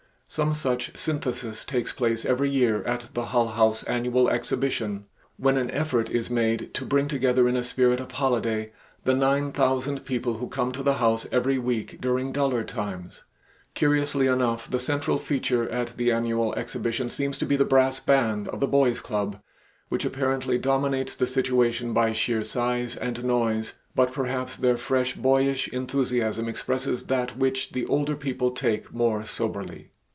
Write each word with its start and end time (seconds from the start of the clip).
Some 0.31 0.53
such 0.53 0.95
synthesis 0.97 1.65
takes 1.65 1.91
place 1.91 2.23
every 2.23 2.49
year 2.49 2.85
at 2.85 3.09
the 3.13 3.25
Hull 3.35 3.49
House 3.49 3.83
annual 3.83 4.29
exhibition, 4.29 5.07
when 5.35 5.57
an 5.57 5.69
effort 5.71 6.09
is 6.09 6.29
made 6.29 6.73
to 6.75 6.85
bring 6.85 7.09
together 7.09 7.49
in 7.49 7.57
a 7.57 7.63
spirit 7.65 7.99
of 7.99 8.09
holiday 8.13 8.71
the 9.03 9.13
nine 9.13 9.51
thousand 9.51 10.05
people 10.05 10.35
who 10.37 10.47
come 10.47 10.71
to 10.71 10.83
the 10.83 10.93
House 11.03 11.27
every 11.33 11.57
week 11.59 11.99
during 11.99 12.31
duller 12.31 12.63
times. 12.63 13.25
Curiously 13.73 14.25
enough 14.27 14.69
the 14.69 14.79
central 14.79 15.17
feature 15.17 15.67
at 15.67 15.97
the 15.97 16.13
annual 16.13 16.53
exhibition 16.53 17.09
seems 17.09 17.37
to 17.37 17.45
be 17.45 17.57
the 17.57 17.65
brass 17.65 17.99
band 17.99 18.47
of 18.47 18.61
the 18.61 18.67
boys' 18.67 19.01
club 19.01 19.41
which 19.89 20.05
apparently 20.05 20.57
dominates 20.57 21.13
the 21.13 21.27
situation 21.27 21.91
by 21.91 22.13
sheer 22.13 22.41
size 22.41 22.95
and 22.95 23.25
noise, 23.25 23.73
but 23.95 24.13
perhaps 24.13 24.55
their 24.55 24.77
fresh 24.77 25.13
boyish 25.13 25.67
enthusiasm 25.73 26.47
expresses 26.47 27.07
that 27.07 27.37
which 27.37 27.73
the 27.73 27.85
older 27.87 28.15
people 28.15 28.51
take 28.51 28.93
more 28.93 29.25
soberly. 29.25 29.89